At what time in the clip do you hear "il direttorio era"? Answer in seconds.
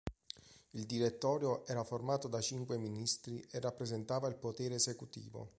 0.71-1.83